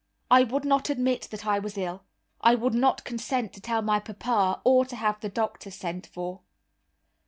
[0.31, 2.01] I would not admit that I was ill,
[2.41, 6.39] I would not consent to tell my papa, or to have the doctor sent for.